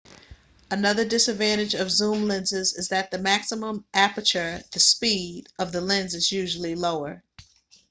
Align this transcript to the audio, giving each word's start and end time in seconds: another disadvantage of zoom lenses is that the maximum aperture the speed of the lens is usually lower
another 0.71 1.05
disadvantage 1.05 1.75
of 1.75 1.91
zoom 1.91 2.25
lenses 2.27 2.73
is 2.73 2.87
that 2.87 3.11
the 3.11 3.19
maximum 3.19 3.85
aperture 3.93 4.59
the 4.71 4.79
speed 4.79 5.47
of 5.59 5.71
the 5.71 5.79
lens 5.79 6.15
is 6.15 6.31
usually 6.31 6.73
lower 6.73 7.23